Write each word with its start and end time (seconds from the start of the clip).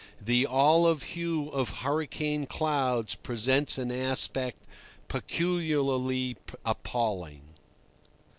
The 0.19 0.47
olive 0.47 1.03
hue 1.03 1.49
of 1.49 1.69
hurricane 1.85 2.47
clouds 2.47 3.13
presents 3.13 3.77
an 3.77 3.91
aspect 3.91 4.57
peculiarly 5.07 6.37
appalling. 6.65 7.49